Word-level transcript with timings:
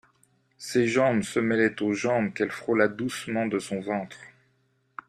Ses 0.57 0.87
jambes 0.87 1.21
se 1.21 1.39
mêlaient 1.39 1.79
aux 1.83 1.93
jambes 1.93 2.33
qu'elle 2.33 2.49
frôla 2.49 2.87
doucement 2.87 3.45
de 3.45 3.59
son 3.59 3.81
ventre. 3.81 4.17